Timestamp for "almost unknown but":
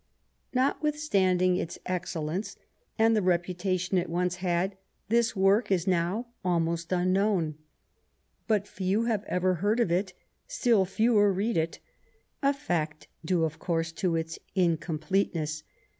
6.43-8.67